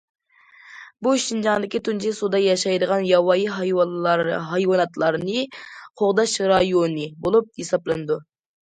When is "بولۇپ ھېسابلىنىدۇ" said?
7.29-8.25